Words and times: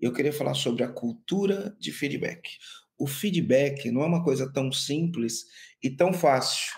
Eu 0.00 0.12
queria 0.12 0.32
falar 0.32 0.54
sobre 0.54 0.82
a 0.82 0.88
cultura 0.88 1.76
de 1.78 1.92
feedback. 1.92 2.50
O 2.98 3.06
feedback 3.06 3.90
não 3.90 4.02
é 4.02 4.06
uma 4.06 4.24
coisa 4.24 4.50
tão 4.52 4.70
simples 4.72 5.44
e 5.82 5.90
tão 5.90 6.12
fácil, 6.12 6.72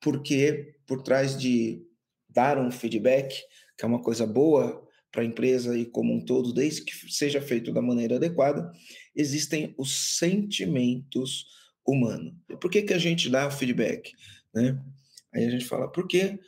porque 0.00 0.74
por 0.86 1.02
trás 1.02 1.38
de 1.38 1.82
dar 2.28 2.58
um 2.58 2.70
feedback, 2.70 3.34
que 3.76 3.84
é 3.84 3.88
uma 3.88 4.02
coisa 4.02 4.26
boa 4.26 4.86
para 5.10 5.22
a 5.22 5.24
empresa 5.24 5.76
e 5.76 5.86
como 5.86 6.14
um 6.14 6.24
todo, 6.24 6.52
desde 6.52 6.84
que 6.84 7.12
seja 7.12 7.40
feito 7.40 7.72
da 7.72 7.80
maneira 7.80 8.16
adequada, 8.16 8.70
existem 9.14 9.74
os 9.78 10.18
sentimentos 10.18 11.46
humanos. 11.86 12.34
Por 12.60 12.70
que, 12.70 12.82
que 12.82 12.92
a 12.92 12.98
gente 12.98 13.30
dá 13.30 13.50
feedback? 13.50 14.12
Né? 14.54 14.78
Aí 15.32 15.44
a 15.44 15.50
gente 15.50 15.64
fala, 15.64 15.90
porque 15.90 16.38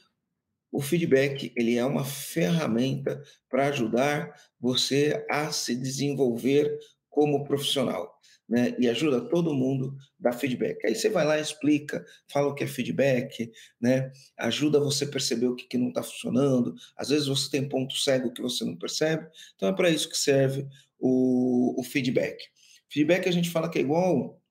o 0.73 0.81
feedback 0.81 1.53
ele 1.57 1.77
é 1.77 1.85
uma 1.85 2.05
ferramenta 2.05 3.23
para 3.49 3.69
ajudar 3.69 4.33
você 4.59 5.25
a 5.31 5.51
se 5.51 5.75
desenvolver 5.75 6.79
como 7.09 7.45
profissional. 7.45 8.19
Né, 8.49 8.75
e 8.81 8.89
ajuda 8.89 9.29
todo 9.29 9.55
mundo 9.55 9.97
a 10.19 10.31
dar 10.31 10.33
feedback. 10.33 10.85
Aí 10.85 10.93
você 10.93 11.09
vai 11.09 11.25
lá, 11.25 11.39
explica, 11.39 12.05
fala 12.33 12.49
o 12.49 12.55
que 12.57 12.65
é 12.65 12.67
feedback, 12.67 13.49
né, 13.81 14.11
ajuda 14.37 14.81
você 14.81 15.05
a 15.05 15.09
perceber 15.09 15.47
o 15.47 15.55
que, 15.55 15.69
que 15.69 15.79
não 15.79 15.91
está 15.91 16.03
funcionando. 16.03 16.75
Às 16.97 17.11
vezes 17.11 17.29
você 17.29 17.49
tem 17.49 17.69
ponto 17.69 17.95
cego 17.95 18.33
que 18.33 18.43
você 18.43 18.65
não 18.65 18.77
percebe, 18.77 19.29
então 19.55 19.69
é 19.69 19.73
para 19.73 19.89
isso 19.89 20.09
que 20.09 20.19
serve 20.19 20.67
o, 20.99 21.81
o 21.81 21.85
feedback. 21.85 22.43
Feedback 22.89 23.29
a 23.29 23.33
gente 23.33 23.51
fala 23.51 23.71
que 23.71 23.79
é 23.79 23.83
igual 23.83 24.43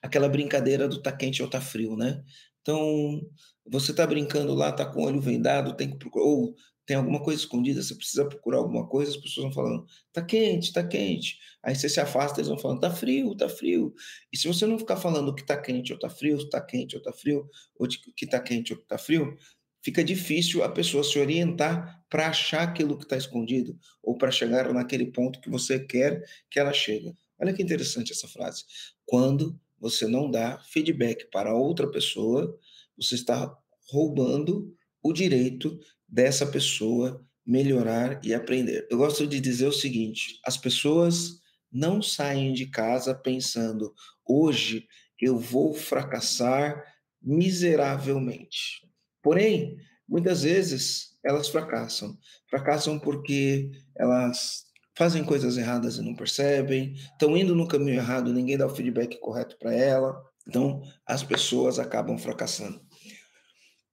aquela 0.00 0.28
brincadeira 0.28 0.88
do 0.88 1.02
tá 1.02 1.12
quente 1.12 1.42
ou 1.42 1.50
tá 1.50 1.60
frio, 1.60 1.96
né? 1.96 2.24
Então, 2.68 3.22
você 3.64 3.92
está 3.92 4.06
brincando 4.06 4.52
lá, 4.52 4.68
está 4.68 4.84
com 4.84 5.00
o 5.00 5.06
olho 5.06 5.22
vendado, 5.22 5.74
tem 5.74 5.90
que 5.90 5.96
procurar, 5.96 6.26
ou 6.26 6.54
tem 6.84 6.98
alguma 6.98 7.18
coisa 7.22 7.40
escondida, 7.40 7.82
você 7.82 7.94
precisa 7.94 8.28
procurar 8.28 8.58
alguma 8.58 8.86
coisa, 8.86 9.10
as 9.10 9.16
pessoas 9.16 9.46
vão 9.46 9.54
falando, 9.54 9.86
tá 10.12 10.22
quente, 10.22 10.70
tá 10.70 10.86
quente. 10.86 11.38
Aí 11.62 11.74
você 11.74 11.88
se 11.88 11.98
afasta, 11.98 12.40
eles 12.40 12.48
vão 12.48 12.58
falando, 12.58 12.80
tá 12.80 12.90
frio, 12.90 13.34
tá 13.34 13.48
frio. 13.48 13.94
E 14.30 14.36
se 14.36 14.46
você 14.46 14.66
não 14.66 14.78
ficar 14.78 14.98
falando 14.98 15.34
que 15.34 15.46
tá 15.46 15.56
quente 15.58 15.94
ou 15.94 15.98
tá 15.98 16.10
frio, 16.10 16.46
tá 16.50 16.60
quente 16.60 16.94
ou 16.94 17.00
tá 17.00 17.10
frio, 17.10 17.48
ou 17.78 17.88
que 18.14 18.26
tá 18.26 18.38
quente 18.38 18.74
ou 18.74 18.78
que 18.78 18.86
tá 18.86 18.98
frio, 18.98 19.34
fica 19.82 20.04
difícil 20.04 20.62
a 20.62 20.68
pessoa 20.68 21.02
se 21.02 21.18
orientar 21.18 22.04
para 22.10 22.28
achar 22.28 22.62
aquilo 22.64 22.98
que 22.98 23.04
está 23.04 23.16
escondido 23.16 23.78
ou 24.02 24.18
para 24.18 24.30
chegar 24.30 24.70
naquele 24.74 25.06
ponto 25.10 25.40
que 25.40 25.48
você 25.48 25.80
quer 25.80 26.22
que 26.50 26.60
ela 26.60 26.74
chegue. 26.74 27.16
Olha 27.40 27.54
que 27.54 27.62
interessante 27.62 28.12
essa 28.12 28.28
frase. 28.28 28.64
Quando 29.06 29.58
você 29.80 30.06
não 30.06 30.30
dá 30.30 30.58
feedback 30.58 31.30
para 31.30 31.54
outra 31.54 31.90
pessoa, 31.90 32.58
você 32.96 33.14
está 33.14 33.54
roubando 33.90 34.74
o 35.02 35.12
direito 35.12 35.78
dessa 36.08 36.46
pessoa 36.46 37.24
melhorar 37.46 38.20
e 38.22 38.34
aprender. 38.34 38.86
Eu 38.90 38.98
gosto 38.98 39.26
de 39.26 39.40
dizer 39.40 39.66
o 39.66 39.72
seguinte: 39.72 40.38
as 40.44 40.56
pessoas 40.56 41.40
não 41.70 42.02
saem 42.02 42.52
de 42.52 42.66
casa 42.66 43.14
pensando, 43.14 43.94
hoje 44.26 44.86
eu 45.20 45.38
vou 45.38 45.74
fracassar 45.74 46.82
miseravelmente. 47.20 48.86
Porém, 49.22 49.76
muitas 50.08 50.42
vezes 50.42 51.16
elas 51.24 51.48
fracassam. 51.48 52.16
Fracassam 52.48 52.98
porque 52.98 53.70
elas 53.96 54.67
fazem 54.98 55.22
coisas 55.22 55.56
erradas 55.56 55.96
e 55.96 56.02
não 56.02 56.12
percebem, 56.12 56.92
estão 56.94 57.36
indo 57.36 57.54
no 57.54 57.68
caminho 57.68 57.94
errado, 57.94 58.32
ninguém 58.32 58.58
dá 58.58 58.66
o 58.66 58.74
feedback 58.74 59.16
correto 59.20 59.56
para 59.56 59.72
ela. 59.72 60.20
Então, 60.48 60.82
as 61.06 61.22
pessoas 61.22 61.78
acabam 61.78 62.18
fracassando. 62.18 62.80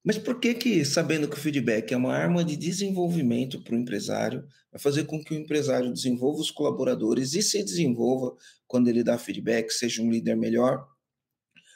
Mas 0.04 0.18
por 0.18 0.40
que 0.40 0.56
que, 0.56 0.84
sabendo 0.84 1.28
que 1.28 1.36
o 1.36 1.40
feedback 1.40 1.94
é 1.94 1.98
uma 1.98 2.12
arma 2.12 2.44
de 2.44 2.56
desenvolvimento 2.56 3.64
para 3.64 3.76
o 3.76 3.78
empresário, 3.78 4.48
vai 4.72 4.82
fazer 4.82 5.04
com 5.06 5.24
que 5.24 5.36
o 5.36 5.38
empresário 5.38 5.94
desenvolva 5.94 6.42
os 6.42 6.50
colaboradores 6.50 7.36
e 7.36 7.44
se 7.44 7.64
desenvolva 7.64 8.36
quando 8.66 8.88
ele 8.88 9.04
dá 9.04 9.16
feedback, 9.16 9.70
seja 9.72 10.02
um 10.02 10.10
líder 10.10 10.36
melhor? 10.36 10.88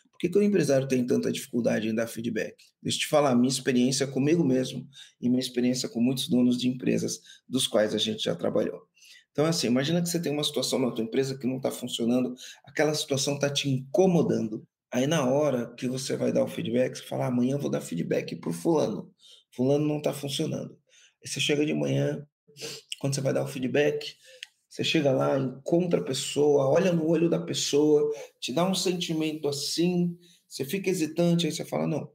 Por 0.10 0.18
que, 0.20 0.30
que 0.30 0.40
o 0.40 0.44
empresário 0.44 0.88
tem 0.88 1.06
tanta 1.06 1.32
dificuldade 1.32 1.88
em 1.88 1.94
dar 1.94 2.08
feedback? 2.08 2.56
Deixa 2.82 2.98
eu 2.98 3.02
te 3.02 3.08
falar, 3.08 3.36
minha 3.36 3.48
experiência 3.48 4.08
comigo 4.08 4.44
mesmo 4.44 4.88
e 5.22 5.30
minha 5.30 5.40
experiência 5.40 5.88
com 5.88 6.02
muitos 6.02 6.28
donos 6.28 6.58
de 6.58 6.68
empresas 6.68 7.20
dos 7.48 7.68
quais 7.68 7.94
a 7.94 8.00
gente 8.00 8.24
já 8.24 8.36
trabalhou. 8.36 8.89
Então, 9.32 9.46
assim, 9.46 9.68
imagina 9.68 10.02
que 10.02 10.10
você 10.10 10.22
tem 10.22 10.32
uma 10.32 10.44
situação 10.44 10.80
na 10.80 10.92
tua 10.92 11.04
empresa 11.04 11.38
que 11.38 11.48
não 11.48 11.58
está 11.58 11.72
funcionando, 11.72 12.36
aquela 12.66 12.94
situação 12.94 13.36
está 13.36 13.50
te 13.50 13.70
incomodando. 13.70 14.68
Aí 14.92 15.06
na 15.06 15.24
hora 15.24 15.74
que 15.76 15.88
você 15.88 16.18
vai 16.18 16.32
dar 16.32 16.44
o 16.44 16.48
feedback, 16.48 16.98
você 16.98 17.04
fala, 17.04 17.28
amanhã 17.28 17.56
eu 17.56 17.60
vou 17.60 17.70
dar 17.70 17.82
feedback 17.82 18.36
para 18.36 18.50
o 18.50 18.54
fulano. 18.54 19.14
Fulano 19.56 19.88
não 19.88 19.98
está 19.98 20.12
funcionando. 20.12 20.78
Aí 21.22 21.30
você 21.30 21.40
chega 21.40 21.66
de 21.66 21.74
manhã, 21.74 22.26
quando 23.00 23.14
você 23.14 23.22
vai 23.22 23.34
dar 23.34 23.44
o 23.44 23.48
feedback, 23.48 24.16
você 24.68 24.84
chega 24.84 25.12
lá, 25.12 25.38
encontra 25.38 26.00
a 26.00 26.04
pessoa, 26.04 26.68
olha 26.68 26.92
no 26.92 27.08
olho 27.08 27.30
da 27.30 27.40
pessoa, 27.40 28.12
te 28.40 28.52
dá 28.52 28.64
um 28.66 28.76
sentimento 28.76 29.48
assim, 29.48 30.18
você 30.48 30.66
fica 30.66 30.90
hesitante, 30.90 31.46
aí 31.46 31.52
você 31.52 31.66
fala, 31.66 31.88
não. 31.88 32.12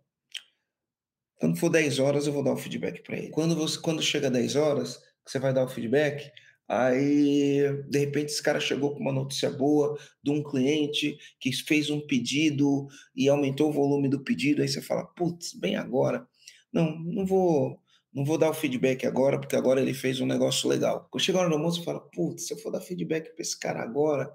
Quando 1.36 1.58
for 1.58 1.69
10 1.69 1.98
horas, 1.98 2.26
eu 2.26 2.32
vou 2.32 2.42
dar 2.42 2.52
o 2.52 2.56
feedback 2.56 3.02
para 3.02 3.19
ele. 3.19 3.31
Quando, 3.31 3.54
você, 3.54 3.78
quando 3.81 4.02
chega 4.02 4.31
10 4.31 4.56
horas, 4.56 4.96
que 5.25 5.31
você 5.31 5.38
vai 5.38 5.52
dar 5.52 5.64
o 5.64 5.69
feedback, 5.69 6.31
Aí, 6.69 7.84
de 7.88 7.98
repente, 7.98 8.32
esse 8.32 8.42
cara 8.42 8.58
chegou 8.58 8.94
com 8.94 9.00
uma 9.00 9.12
notícia 9.12 9.50
boa 9.50 9.98
de 10.22 10.30
um 10.30 10.42
cliente 10.42 11.16
que 11.38 11.52
fez 11.52 11.91
um 11.91 12.00
pedido 12.06 12.86
e 13.14 13.28
aumentou 13.28 13.69
o 13.69 13.72
volume 13.72 14.08
do 14.08 14.25
pedido. 14.25 14.62
Aí 14.62 14.69
você 14.69 14.80
fala, 14.80 15.04
putz, 15.04 15.52
bem 15.54 15.76
agora. 15.76 16.26
Não, 16.72 16.98
não 16.98 17.26
vou, 17.26 17.78
não 18.12 18.25
vou 18.25 18.38
dar 18.38 18.50
o 18.50 18.54
feedback 18.54 19.06
agora, 19.06 19.38
porque 19.38 19.56
agora 19.56 19.80
ele 19.80 19.92
fez 19.92 20.20
um 20.20 20.26
negócio 20.26 20.69
legal. 20.69 21.06
Quando 21.10 21.22
chega 21.22 21.47
do 21.48 21.54
almoço, 21.54 21.84
fala, 21.84 22.00
putz, 22.00 22.47
se 22.47 22.54
eu 22.54 22.58
for 22.58 22.70
dar 22.70 22.81
feedback 22.81 23.34
para 23.34 23.42
esse 23.42 23.58
cara 23.58 23.82
agora, 23.82 24.32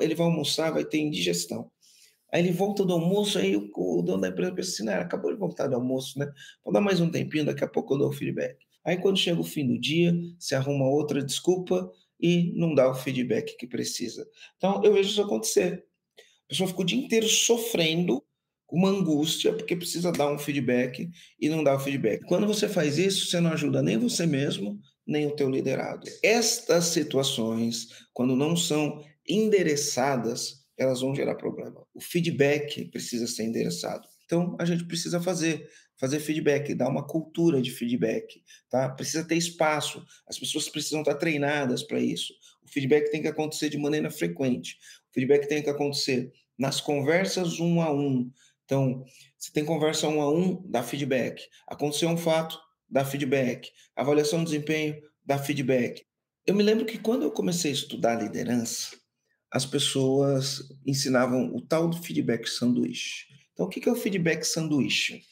ele 0.00 0.14
vai 0.14 0.26
almoçar, 0.26 0.72
vai 0.72 0.84
ter 0.84 0.98
indigestão. 0.98 1.70
Aí 2.32 2.42
ele 2.42 2.52
volta 2.52 2.84
do 2.84 2.92
almoço, 2.92 3.38
aí 3.38 3.56
o, 3.56 3.70
o 3.74 4.02
dono 4.02 4.20
da 4.20 4.28
empresa 4.28 4.54
pensa 4.54 4.70
assim, 4.70 4.84
né, 4.84 4.94
acabou 4.94 5.32
de 5.32 5.38
voltar 5.38 5.66
do 5.66 5.74
almoço, 5.74 6.18
né? 6.18 6.30
Vou 6.64 6.72
dar 6.72 6.80
mais 6.80 7.00
um 7.00 7.10
tempinho, 7.10 7.46
daqui 7.46 7.64
a 7.64 7.68
pouco 7.68 7.94
eu 7.94 7.98
dou 7.98 8.08
o 8.08 8.12
feedback. 8.12 8.58
Aí 8.84 8.96
quando 8.96 9.18
chega 9.18 9.40
o 9.40 9.44
fim 9.44 9.66
do 9.66 9.78
dia, 9.78 10.14
se 10.38 10.54
arruma 10.54 10.86
outra 10.86 11.22
desculpa 11.22 11.90
e 12.20 12.52
não 12.54 12.74
dá 12.74 12.90
o 12.90 12.94
feedback 12.94 13.56
que 13.56 13.66
precisa. 13.66 14.26
Então 14.56 14.82
eu 14.84 14.92
vejo 14.92 15.10
isso 15.10 15.22
acontecer. 15.22 15.84
A 16.18 16.48
pessoa 16.48 16.68
fica 16.68 16.82
o 16.82 16.84
dia 16.84 16.98
inteiro 16.98 17.28
sofrendo 17.28 18.22
uma 18.70 18.90
angústia 18.90 19.52
porque 19.52 19.76
precisa 19.76 20.12
dar 20.12 20.30
um 20.30 20.38
feedback 20.38 21.10
e 21.40 21.48
não 21.48 21.64
dá 21.64 21.74
o 21.74 21.80
feedback. 21.80 22.24
Quando 22.26 22.46
você 22.46 22.68
faz 22.68 22.98
isso, 22.98 23.26
você 23.26 23.40
não 23.40 23.52
ajuda 23.52 23.82
nem 23.82 23.96
você 23.96 24.26
mesmo, 24.26 24.78
nem 25.06 25.26
o 25.26 25.34
teu 25.34 25.48
liderado. 25.48 26.06
Estas 26.22 26.86
situações, 26.86 27.88
quando 28.12 28.36
não 28.36 28.56
são 28.56 29.02
endereçadas, 29.26 30.64
elas 30.78 31.00
vão 31.00 31.14
gerar 31.14 31.34
problema. 31.34 31.84
O 31.92 32.00
feedback 32.00 32.84
precisa 32.86 33.26
ser 33.26 33.44
endereçado. 33.44 34.06
Então, 34.24 34.56
a 34.58 34.64
gente 34.64 34.84
precisa 34.84 35.20
fazer 35.20 35.68
fazer 35.98 36.20
feedback, 36.20 36.74
dar 36.74 36.88
uma 36.88 37.04
cultura 37.04 37.60
de 37.60 37.72
feedback, 37.72 38.40
tá? 38.70 38.88
Precisa 38.88 39.26
ter 39.26 39.34
espaço, 39.34 40.04
as 40.28 40.38
pessoas 40.38 40.68
precisam 40.68 41.00
estar 41.00 41.16
treinadas 41.16 41.82
para 41.82 41.98
isso. 41.98 42.32
O 42.62 42.70
feedback 42.70 43.10
tem 43.10 43.20
que 43.20 43.26
acontecer 43.26 43.68
de 43.68 43.76
maneira 43.76 44.08
frequente. 44.08 44.78
O 45.10 45.14
feedback 45.14 45.48
tem 45.48 45.60
que 45.60 45.68
acontecer 45.68 46.32
nas 46.56 46.80
conversas 46.80 47.58
um 47.58 47.82
a 47.82 47.92
um. 47.92 48.30
Então, 48.64 49.04
se 49.36 49.52
tem 49.52 49.64
conversa 49.64 50.08
um 50.08 50.20
a 50.20 50.30
um, 50.30 50.62
dá 50.68 50.82
feedback. 50.82 51.42
Aconteceu 51.66 52.08
um 52.08 52.16
fato, 52.16 52.60
dá 52.88 53.04
feedback. 53.04 53.70
Avaliação 53.96 54.40
de 54.40 54.50
desempenho, 54.50 55.02
dá 55.24 55.38
feedback. 55.38 56.06
Eu 56.46 56.54
me 56.54 56.62
lembro 56.62 56.86
que 56.86 56.98
quando 56.98 57.22
eu 57.22 57.30
comecei 57.32 57.70
a 57.70 57.74
estudar 57.74 58.22
liderança, 58.22 58.96
as 59.50 59.64
pessoas 59.64 60.62
ensinavam 60.86 61.54
o 61.54 61.60
tal 61.60 61.88
do 61.88 61.96
feedback 62.02 62.48
sanduíche. 62.48 63.26
Então, 63.52 63.66
o 63.66 63.68
que 63.68 63.88
é 63.88 63.92
o 63.92 63.96
feedback 63.96 64.44
sanduíche? 64.44 65.22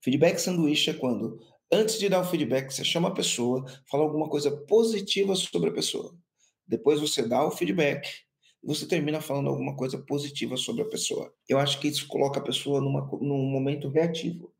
Feedback 0.00 0.38
sanduíche 0.38 0.90
é 0.90 0.94
quando, 0.94 1.38
antes 1.72 1.98
de 1.98 2.08
dar 2.08 2.20
o 2.20 2.24
feedback, 2.24 2.72
você 2.72 2.84
chama 2.84 3.08
a 3.08 3.14
pessoa, 3.14 3.64
fala 3.90 4.04
alguma 4.04 4.28
coisa 4.28 4.50
positiva 4.66 5.34
sobre 5.34 5.70
a 5.70 5.72
pessoa. 5.72 6.16
Depois 6.66 7.00
você 7.00 7.26
dá 7.26 7.44
o 7.44 7.50
feedback 7.50 8.28
você 8.62 8.86
termina 8.86 9.20
falando 9.20 9.48
alguma 9.48 9.76
coisa 9.76 9.98
positiva 9.98 10.56
sobre 10.56 10.82
a 10.82 10.88
pessoa. 10.88 11.32
Eu 11.48 11.58
acho 11.58 11.80
que 11.80 11.88
isso 11.88 12.06
coloca 12.06 12.40
a 12.40 12.42
pessoa 12.42 12.80
numa, 12.80 13.06
num 13.20 13.50
momento 13.50 13.88
reativo. 13.88 14.52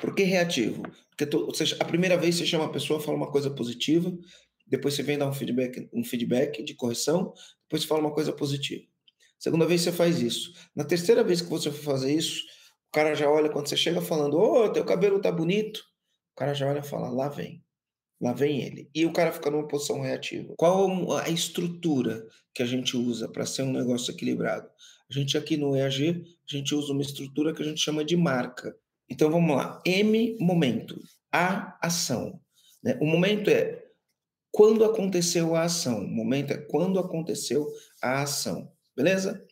Por 0.00 0.14
que 0.14 0.24
reativo? 0.24 0.82
Porque 1.10 1.26
tu, 1.26 1.48
a 1.78 1.84
primeira 1.84 2.16
vez 2.16 2.36
você 2.36 2.46
chama 2.46 2.64
a 2.64 2.70
pessoa, 2.70 3.00
fala 3.00 3.16
uma 3.16 3.30
coisa 3.30 3.50
positiva, 3.50 4.12
depois 4.72 4.94
você 4.94 5.02
vem 5.02 5.18
dar 5.18 5.28
um 5.28 5.34
feedback, 5.34 5.86
um 5.92 6.02
feedback 6.02 6.62
de 6.62 6.72
correção, 6.72 7.34
depois 7.64 7.82
você 7.82 7.86
fala 7.86 8.00
uma 8.00 8.14
coisa 8.14 8.32
positiva. 8.32 8.82
Segunda 9.38 9.66
vez 9.66 9.82
você 9.82 9.92
faz 9.92 10.18
isso. 10.22 10.50
Na 10.74 10.82
terceira 10.82 11.22
vez 11.22 11.42
que 11.42 11.50
você 11.50 11.70
for 11.70 11.82
fazer 11.82 12.14
isso, 12.14 12.40
o 12.88 12.92
cara 12.92 13.14
já 13.14 13.30
olha 13.30 13.50
quando 13.50 13.68
você 13.68 13.76
chega 13.76 14.00
falando: 14.00 14.38
"Ô, 14.38 14.64
oh, 14.64 14.72
teu 14.72 14.82
cabelo 14.82 15.20
tá 15.20 15.30
bonito". 15.30 15.80
O 16.32 16.38
cara 16.38 16.54
já 16.54 16.70
olha 16.70 16.78
e 16.78 16.82
fala: 16.82 17.10
"Lá 17.10 17.28
vem". 17.28 17.62
Lá 18.18 18.32
vem 18.32 18.62
ele. 18.62 18.88
E 18.94 19.04
o 19.04 19.12
cara 19.12 19.30
fica 19.30 19.50
numa 19.50 19.68
posição 19.68 20.00
reativa. 20.00 20.54
Qual 20.56 21.18
a 21.18 21.28
estrutura 21.28 22.26
que 22.54 22.62
a 22.62 22.66
gente 22.66 22.96
usa 22.96 23.28
para 23.28 23.44
ser 23.44 23.62
um 23.62 23.72
negócio 23.72 24.10
equilibrado? 24.10 24.70
A 25.10 25.12
gente 25.12 25.36
aqui 25.36 25.58
no 25.58 25.76
EAG, 25.76 26.24
a 26.48 26.56
gente 26.56 26.74
usa 26.74 26.94
uma 26.94 27.02
estrutura 27.02 27.52
que 27.52 27.60
a 27.60 27.64
gente 27.66 27.80
chama 27.80 28.02
de 28.02 28.16
marca. 28.16 28.74
Então 29.10 29.30
vamos 29.30 29.54
lá. 29.54 29.82
M, 29.84 30.38
momento. 30.40 30.98
A, 31.30 31.76
ação. 31.86 32.40
Né? 32.82 32.96
O 33.02 33.06
momento 33.06 33.50
é 33.50 33.81
quando 34.52 34.84
aconteceu 34.84 35.56
a 35.56 35.62
ação. 35.62 36.04
O 36.04 36.08
momento 36.08 36.52
é 36.52 36.58
quando 36.58 37.00
aconteceu 37.00 37.66
a 38.02 38.22
ação. 38.22 38.70
Beleza? 38.94 39.44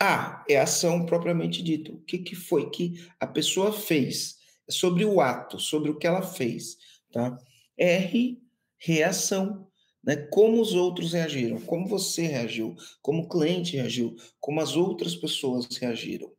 A 0.00 0.44
é 0.48 0.60
ação 0.60 1.04
propriamente 1.04 1.60
dita. 1.62 1.92
O 1.92 2.00
que, 2.02 2.18
que 2.18 2.36
foi 2.36 2.70
que 2.70 3.04
a 3.18 3.26
pessoa 3.26 3.72
fez? 3.72 4.36
É 4.68 4.72
sobre 4.72 5.04
o 5.04 5.20
ato, 5.20 5.58
sobre 5.58 5.90
o 5.90 5.98
que 5.98 6.06
ela 6.06 6.22
fez. 6.22 6.76
Tá? 7.12 7.36
R, 7.76 8.40
reação. 8.78 9.66
Né? 10.04 10.16
Como 10.30 10.62
os 10.62 10.74
outros 10.74 11.12
reagiram, 11.12 11.60
como 11.62 11.88
você 11.88 12.22
reagiu, 12.22 12.76
como 13.02 13.24
o 13.24 13.28
cliente 13.28 13.76
reagiu, 13.76 14.14
como 14.38 14.60
as 14.60 14.76
outras 14.76 15.16
pessoas 15.16 15.66
reagiram. 15.76 16.32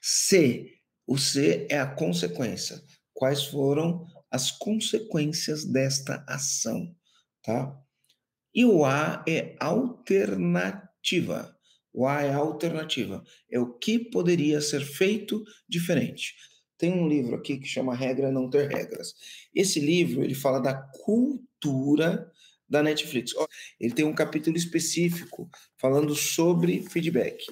C, 0.00 0.72
o 1.06 1.18
C 1.18 1.66
é 1.68 1.78
a 1.78 1.86
consequência. 1.86 2.82
Quais 3.12 3.44
foram 3.44 4.06
as 4.30 4.50
consequências 4.50 5.64
desta 5.64 6.24
ação, 6.28 6.94
tá? 7.42 7.76
E 8.54 8.64
o 8.64 8.84
A 8.84 9.22
é 9.28 9.54
alternativa. 9.60 11.54
O 11.92 12.06
A 12.06 12.22
é 12.22 12.32
alternativa. 12.32 13.22
É 13.50 13.60
o 13.60 13.72
que 13.72 13.98
poderia 13.98 14.60
ser 14.60 14.80
feito 14.80 15.44
diferente. 15.68 16.34
Tem 16.78 16.92
um 16.92 17.08
livro 17.08 17.36
aqui 17.36 17.58
que 17.58 17.66
chama 17.66 17.94
Regra 17.94 18.30
Não 18.30 18.50
Ter 18.50 18.68
Regras. 18.68 19.14
Esse 19.54 19.80
livro, 19.80 20.22
ele 20.22 20.34
fala 20.34 20.58
da 20.58 20.74
cultura 20.74 22.30
da 22.68 22.82
Netflix. 22.82 23.32
Ele 23.80 23.94
tem 23.94 24.04
um 24.04 24.14
capítulo 24.14 24.56
específico 24.56 25.48
falando 25.78 26.14
sobre 26.14 26.82
feedback. 26.90 27.44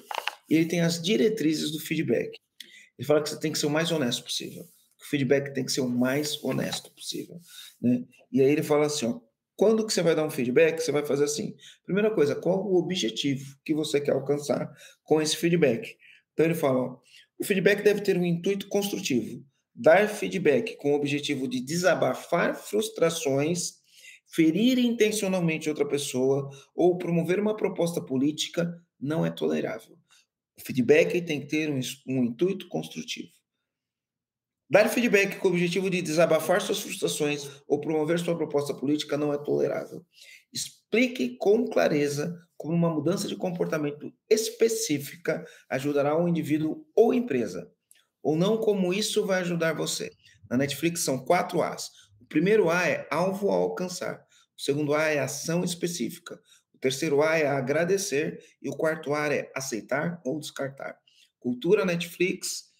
E 0.49 0.55
ele 0.55 0.65
tem 0.65 0.81
as 0.81 1.01
diretrizes 1.01 1.71
do 1.71 1.79
feedback. 1.79 2.37
Ele 2.97 3.07
fala 3.07 3.21
que 3.21 3.29
você 3.29 3.39
tem 3.39 3.51
que 3.51 3.59
ser 3.59 3.65
o 3.65 3.71
mais 3.71 3.91
honesto 3.91 4.23
possível. 4.23 4.65
O 5.05 5.09
feedback 5.09 5.53
tem 5.53 5.63
que 5.63 5.71
ser 5.71 5.81
o 5.81 5.89
mais 5.89 6.43
honesto 6.43 6.91
possível. 6.91 7.39
Né? 7.81 8.03
E 8.31 8.41
aí 8.41 8.51
ele 8.51 8.63
fala 8.63 8.87
assim, 8.87 9.05
ó, 9.05 9.19
quando 9.55 9.85
que 9.85 9.93
você 9.93 10.01
vai 10.01 10.15
dar 10.15 10.25
um 10.25 10.29
feedback, 10.29 10.79
você 10.79 10.91
vai 10.91 11.05
fazer 11.05 11.25
assim. 11.25 11.55
Primeira 11.85 12.13
coisa, 12.13 12.35
qual 12.35 12.65
o 12.65 12.75
objetivo 12.75 13.55
que 13.63 13.73
você 13.73 14.01
quer 14.01 14.11
alcançar 14.11 14.69
com 15.03 15.21
esse 15.21 15.37
feedback? 15.37 15.95
Então 16.33 16.45
ele 16.45 16.55
fala, 16.55 16.79
ó, 16.79 16.99
o 17.39 17.45
feedback 17.45 17.83
deve 17.83 18.01
ter 18.01 18.17
um 18.17 18.25
intuito 18.25 18.67
construtivo. 18.67 19.45
Dar 19.73 20.07
feedback 20.09 20.75
com 20.77 20.91
o 20.91 20.95
objetivo 20.95 21.47
de 21.47 21.59
desabafar 21.59 22.55
frustrações, 22.55 23.75
ferir 24.33 24.79
intencionalmente 24.79 25.69
outra 25.69 25.87
pessoa 25.87 26.49
ou 26.75 26.97
promover 26.97 27.39
uma 27.39 27.55
proposta 27.55 28.01
política 28.01 28.73
não 28.99 29.25
é 29.25 29.29
tolerável. 29.29 29.97
O 30.57 30.61
feedback 30.61 31.21
tem 31.21 31.41
que 31.41 31.47
ter 31.47 31.69
um, 31.69 31.79
um 32.07 32.23
intuito 32.23 32.67
construtivo. 32.69 33.34
Dar 34.67 34.89
feedback 34.89 35.37
com 35.37 35.47
o 35.47 35.51
objetivo 35.51 35.91
de 35.91 36.01
desabafar 36.01 36.59
suas 36.59 36.79
frustrações 36.79 37.47
ou 37.67 37.79
promover 37.79 38.19
sua 38.19 38.35
proposta 38.35 38.73
política 38.73 39.15
não 39.15 39.31
é 39.31 39.37
tolerável. 39.37 40.03
Explique 40.51 41.37
com 41.37 41.67
clareza 41.67 42.35
como 42.57 42.73
uma 42.73 42.89
mudança 42.89 43.27
de 43.27 43.35
comportamento 43.35 44.11
específica 44.27 45.45
ajudará 45.69 46.17
o 46.17 46.27
indivíduo 46.27 46.83
ou 46.95 47.13
empresa, 47.13 47.71
ou 48.23 48.35
não 48.35 48.57
como 48.57 48.91
isso 48.91 49.23
vai 49.25 49.41
ajudar 49.41 49.73
você. 49.73 50.11
Na 50.49 50.57
Netflix 50.57 51.01
são 51.01 51.23
quatro 51.23 51.61
A's. 51.61 51.91
O 52.19 52.25
primeiro 52.25 52.69
A 52.69 52.87
é 52.87 53.07
alvo 53.11 53.51
a 53.51 53.55
alcançar. 53.55 54.25
O 54.57 54.61
segundo 54.61 54.95
A 54.95 55.03
é 55.09 55.19
ação 55.19 55.63
específica. 55.63 56.39
O 56.73 56.79
terceiro 56.79 57.21
A 57.21 57.37
é 57.37 57.45
agradecer. 57.45 58.39
E 58.61 58.69
o 58.69 58.75
quarto 58.75 59.13
A 59.13 59.31
é 59.31 59.51
aceitar 59.55 60.19
ou 60.25 60.39
descartar. 60.39 60.97
Cultura 61.39 61.85
Netflix, 61.85 62.71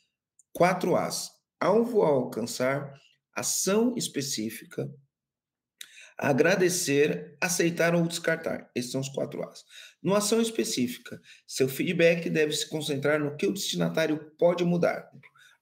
quatro 0.51 0.95
A's. 0.95 1.34
Alvo 1.65 2.03
a 2.03 2.09
alcançar, 2.09 2.93
ação 3.35 3.95
específica, 3.97 4.87
agradecer, 6.15 7.35
aceitar 7.41 7.95
ou 7.95 8.07
descartar. 8.07 8.69
Esses 8.75 8.91
são 8.91 9.01
os 9.01 9.09
quatro 9.09 9.41
A's. 9.41 9.63
Numa 9.99 10.19
ação 10.19 10.39
específica, 10.39 11.19
seu 11.47 11.67
feedback 11.67 12.29
deve 12.29 12.53
se 12.53 12.69
concentrar 12.69 13.19
no 13.19 13.35
que 13.35 13.47
o 13.47 13.51
destinatário 13.51 14.31
pode 14.37 14.63
mudar. 14.63 15.09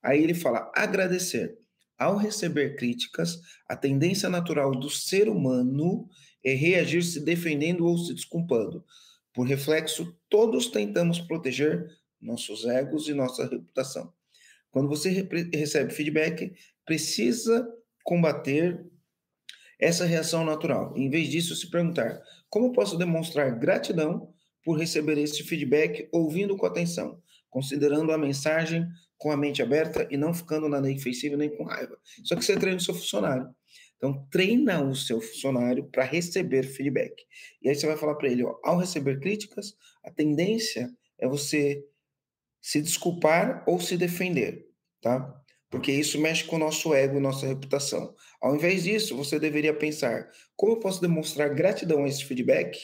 Aí 0.04 0.22
ele 0.22 0.34
fala 0.34 0.70
agradecer. 0.76 1.58
Ao 1.98 2.18
receber 2.18 2.76
críticas, 2.76 3.40
a 3.66 3.78
tendência 3.78 4.28
natural 4.28 4.72
do 4.72 4.90
ser 4.90 5.30
humano 5.30 6.10
é 6.44 6.54
reagir 6.54 7.02
se 7.02 7.24
defendendo 7.24 7.86
ou 7.86 7.98
se 7.98 8.14
desculpando. 8.14 8.84
Por 9.34 9.48
reflexo, 9.48 10.14
todos 10.30 10.68
tentamos 10.68 11.22
proteger 11.22 11.88
nossos 12.20 12.66
egos 12.66 13.08
e 13.08 13.14
nossa 13.14 13.48
reputação. 13.48 14.14
Quando 14.74 14.90
você 14.90 15.30
recebe 15.54 15.94
feedback, 15.94 16.52
precisa 16.84 17.66
combater 18.04 18.84
essa 19.80 20.04
reação 20.04 20.44
natural. 20.44 20.92
Em 20.98 21.12
vez 21.12 21.30
disso, 21.30 21.56
se 21.56 21.70
perguntar: 21.70 22.20
como 22.50 22.74
posso 22.74 22.98
demonstrar 22.98 23.58
gratidão 23.60 24.34
por 24.64 24.80
receber 24.80 25.20
esse 25.20 25.44
feedback 25.44 26.10
ouvindo 26.12 26.58
com 26.58 26.66
atenção, 26.66 27.22
considerando 27.52 28.12
a 28.12 28.18
mensagem 28.18 28.88
com 29.16 29.30
a 29.30 29.38
mente 29.38 29.62
aberta 29.62 30.08
e 30.10 30.18
não 30.18 30.34
ficando 30.34 30.68
na 30.68 30.82
defensiva 30.82 31.38
nem 31.38 31.56
com 31.56 31.66
raiva. 31.66 31.96
Só 32.24 32.36
que 32.36 32.44
você 32.44 32.58
treina 32.58 32.78
o 32.78 32.82
seu 32.82 32.96
funcionário. 32.96 33.48
Então, 33.96 34.28
treina 34.32 34.84
o 34.84 34.96
seu 34.96 35.22
funcionário 35.22 35.86
para 35.86 36.04
receber 36.04 36.64
feedback. 36.64 37.14
E 37.62 37.70
aí 37.70 37.76
você 37.76 37.86
vai 37.86 37.96
falar 37.96 38.16
para 38.16 38.28
ele, 38.28 38.44
ó, 38.44 38.58
ao 38.64 38.80
receber 38.80 39.20
críticas, 39.20 39.78
a 40.04 40.10
tendência 40.10 40.90
é 41.20 41.28
você 41.28 41.86
se 42.64 42.82
desculpar 42.82 43.62
ou 43.68 43.78
se 43.82 43.98
defender, 43.98 44.66
tá? 45.02 45.38
Porque 45.70 45.92
isso 45.92 46.18
mexe 46.18 46.46
com 46.46 46.56
o 46.56 46.60
nosso 46.60 46.94
ego 46.94 47.18
e 47.18 47.22
nossa 47.22 47.46
reputação. 47.46 48.16
Ao 48.42 48.56
invés 48.56 48.86
disso, 48.86 49.18
você 49.18 49.38
deveria 49.38 49.74
pensar: 49.74 50.30
como 50.56 50.74
eu 50.74 50.80
posso 50.80 51.02
demonstrar 51.02 51.54
gratidão 51.54 52.06
a 52.06 52.08
esse 52.08 52.24
feedback, 52.24 52.80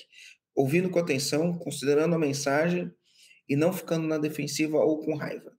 ouvindo 0.54 0.90
com 0.90 1.00
atenção, 1.00 1.58
considerando 1.58 2.14
a 2.14 2.20
mensagem 2.20 2.92
e 3.48 3.56
não 3.56 3.72
ficando 3.72 4.06
na 4.06 4.18
defensiva 4.18 4.78
ou 4.80 5.00
com 5.00 5.16
raiva. 5.16 5.52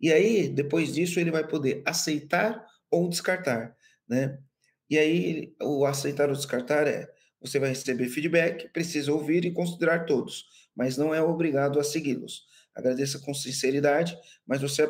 E 0.00 0.12
aí, 0.12 0.48
depois 0.48 0.92
disso, 0.94 1.20
ele 1.20 1.30
vai 1.30 1.46
poder 1.46 1.82
aceitar 1.86 2.64
ou 2.90 3.08
descartar, 3.08 3.76
né? 4.08 4.38
E 4.90 4.98
aí, 4.98 5.54
o 5.62 5.84
aceitar 5.84 6.30
ou 6.30 6.34
descartar 6.34 6.88
é: 6.88 7.06
você 7.40 7.60
vai 7.60 7.68
receber 7.68 8.08
feedback, 8.08 8.68
precisa 8.72 9.12
ouvir 9.12 9.44
e 9.44 9.52
considerar 9.52 10.04
todos, 10.04 10.46
mas 10.74 10.96
não 10.96 11.14
é 11.14 11.22
obrigado 11.22 11.78
a 11.78 11.84
segui-los. 11.84 12.48
Agradeça 12.78 13.18
com 13.18 13.34
sinceridade, 13.34 14.16
mas 14.46 14.62
você, 14.62 14.88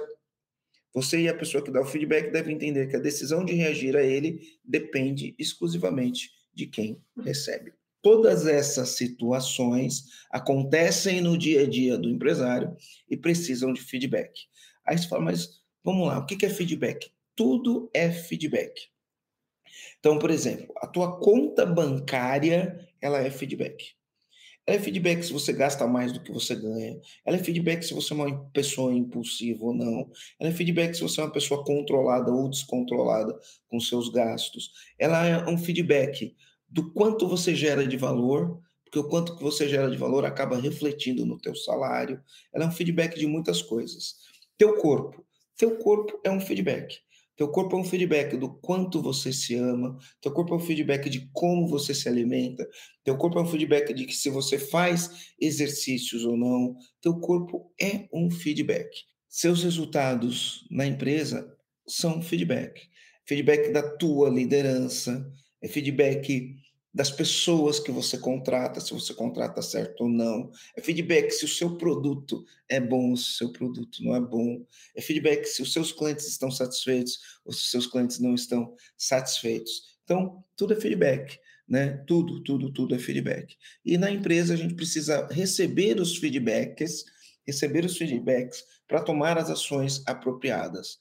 você 0.93 1.23
e 1.23 1.29
a 1.29 1.35
pessoa 1.35 1.65
que 1.65 1.71
dá 1.71 1.81
o 1.81 1.87
feedback 1.87 2.31
devem 2.31 2.55
entender 2.55 2.87
que 2.87 2.97
a 2.97 3.01
decisão 3.01 3.43
de 3.43 3.55
reagir 3.55 3.97
a 3.97 4.03
ele 4.03 4.59
depende 4.63 5.35
exclusivamente 5.39 6.31
de 6.53 6.67
quem 6.67 7.03
recebe. 7.25 7.73
Todas 8.03 8.47
essas 8.47 8.91
situações 8.91 10.05
acontecem 10.31 11.23
no 11.23 11.39
dia 11.39 11.63
a 11.63 11.67
dia 11.67 11.97
do 11.97 12.11
empresário 12.11 12.77
e 13.09 13.17
precisam 13.17 13.73
de 13.73 13.81
feedback. 13.81 14.39
Aí 14.85 14.99
você 14.99 15.09
fala, 15.09 15.25
mas 15.25 15.63
vamos 15.83 16.07
lá, 16.07 16.19
o 16.19 16.27
que 16.27 16.45
é 16.45 16.51
feedback? 16.51 17.11
Tudo 17.35 17.91
é 17.95 18.11
feedback. 18.11 18.91
Então, 19.99 20.19
por 20.19 20.31
exemplo, 20.31 20.75
a 20.77 20.87
tua 20.87 21.19
conta 21.19 21.65
bancária, 21.65 22.87
ela 23.01 23.19
é 23.19 23.31
feedback. 23.31 23.98
Ela 24.69 24.77
é 24.77 24.81
feedback 24.81 25.23
se 25.23 25.33
você 25.33 25.51
gasta 25.51 25.87
mais 25.87 26.13
do 26.13 26.21
que 26.21 26.31
você 26.31 26.55
ganha. 26.55 27.01
Ela 27.25 27.39
é 27.39 27.43
feedback 27.43 27.83
se 27.83 27.95
você 27.95 28.13
é 28.13 28.17
uma 28.17 28.45
pessoa 28.51 28.93
impulsiva 28.93 29.65
ou 29.65 29.73
não. 29.73 30.11
Ela 30.39 30.51
é 30.51 30.53
feedback 30.53 30.93
se 30.93 31.01
você 31.01 31.23
é 31.23 31.25
uma 31.25 31.33
pessoa 31.33 31.65
controlada 31.65 32.31
ou 32.31 32.51
descontrolada 32.51 33.35
com 33.67 33.81
seus 33.81 34.11
gastos. 34.11 34.71
Ela 34.99 35.25
é 35.25 35.49
um 35.49 35.57
feedback 35.57 36.37
do 36.69 36.93
quanto 36.93 37.27
você 37.27 37.55
gera 37.55 37.87
de 37.87 37.97
valor, 37.97 38.61
porque 38.85 38.99
o 38.99 39.09
quanto 39.09 39.37
que 39.37 39.43
você 39.43 39.67
gera 39.67 39.91
de 39.91 39.97
valor 39.97 40.27
acaba 40.27 40.59
refletindo 40.59 41.25
no 41.25 41.39
teu 41.39 41.55
salário. 41.55 42.23
Ela 42.53 42.65
é 42.67 42.69
um 42.69 42.73
feedback 42.73 43.19
de 43.19 43.27
muitas 43.27 43.63
coisas. 43.63 44.17
Teu 44.59 44.77
corpo. 44.77 45.25
Teu 45.57 45.79
corpo 45.79 46.21
é 46.23 46.31
um 46.31 46.41
feedback. 46.41 46.99
Teu 47.39 47.49
corpo 47.49 47.77
é 47.77 47.81
um 47.81 47.85
feedback 47.85 48.37
do 48.37 48.53
quanto 48.53 49.01
você 49.01 49.33
se 49.33 49.55
ama, 49.55 49.97
teu 50.21 50.33
corpo 50.33 50.55
é 50.55 50.57
um 50.57 50.61
feedback 50.61 51.09
de 51.09 51.31
como 51.33 51.69
você 51.69 51.95
se 51.95 52.09
alimenta, 52.09 52.69
teu 53.05 53.17
corpo 53.17 53.39
é 53.39 53.43
um 53.43 53.47
feedback 53.47 53.95
de 53.95 54.07
que 54.07 54.13
se 54.13 54.29
você 54.29 54.59
faz 54.59 55.33
exercícios 55.41 56.25
ou 56.25 56.37
não, 56.37 56.77
teu 57.01 57.21
corpo 57.21 57.73
é 57.81 58.09
um 58.13 58.29
feedback. 58.29 58.91
Seus 59.29 59.63
resultados 59.63 60.67
na 60.69 60.85
empresa 60.85 61.49
são 61.87 62.21
feedback. 62.21 62.89
Feedback 63.25 63.71
da 63.73 63.89
tua 63.89 64.29
liderança, 64.31 65.25
é 65.63 65.69
feedback 65.69 66.57
das 66.93 67.11
pessoas 67.11 67.79
que 67.79 67.91
você 67.91 68.17
contrata, 68.19 68.81
se 68.81 68.93
você 68.93 69.13
contrata 69.15 69.63
certo 69.63 70.03
ou 70.03 70.09
não. 70.09 70.51
É 70.77 70.81
feedback 70.81 71.31
se 71.31 71.45
o 71.45 71.49
seu 71.49 71.77
produto 71.77 72.45
é 72.69 72.81
bom 72.81 73.11
ou 73.11 73.17
se 73.17 73.31
o 73.31 73.35
seu 73.35 73.53
produto 73.53 74.03
não 74.03 74.15
é 74.15 74.21
bom. 74.21 74.65
É 74.97 75.01
feedback 75.01 75.45
se 75.47 75.63
os 75.63 75.73
seus 75.73 75.93
clientes 75.93 76.27
estão 76.27 76.51
satisfeitos 76.51 77.19
ou 77.45 77.53
se 77.53 77.61
os 77.61 77.71
seus 77.71 77.87
clientes 77.87 78.19
não 78.19 78.35
estão 78.35 78.75
satisfeitos. 78.97 79.99
Então, 80.05 80.43
tudo 80.57 80.73
é 80.73 80.81
feedback, 80.81 81.39
né? 81.69 82.03
Tudo, 82.07 82.43
tudo, 82.43 82.73
tudo 82.73 82.95
é 82.95 82.99
feedback. 82.99 83.55
E 83.85 83.99
na 83.99 84.11
empresa 84.11 84.55
a 84.55 84.57
gente 84.57 84.75
precisa 84.75 85.29
receber 85.31 86.01
os 86.01 86.17
feedbacks, 86.17 87.05
receber 87.47 87.85
os 87.85 87.97
feedbacks 87.97 88.65
para 88.87 89.03
tomar 89.03 89.37
as 89.37 89.51
ações 89.51 90.03
apropriadas. 90.07 90.99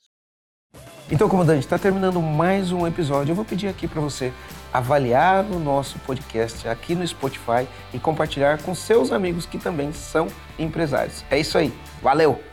Então, 1.09 1.29
comandante, 1.29 1.61
está 1.61 1.79
terminando 1.79 2.21
mais 2.21 2.71
um 2.73 2.85
episódio. 2.85 3.31
Eu 3.31 3.35
vou 3.35 3.45
pedir 3.45 3.67
aqui 3.67 3.87
para 3.87 4.01
você 4.01 4.33
avaliar 4.71 5.45
o 5.45 5.59
nosso 5.59 5.99
podcast 5.99 6.67
aqui 6.67 6.95
no 6.95 7.07
Spotify 7.07 7.67
e 7.93 7.99
compartilhar 7.99 8.61
com 8.61 8.73
seus 8.75 9.11
amigos 9.11 9.45
que 9.45 9.57
também 9.57 9.91
são 9.91 10.27
empresários. 10.57 11.23
É 11.29 11.39
isso 11.39 11.57
aí. 11.57 11.73
Valeu! 12.01 12.46